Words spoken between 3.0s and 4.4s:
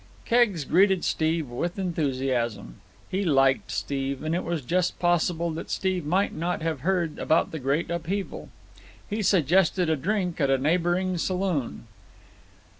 He liked Steve, and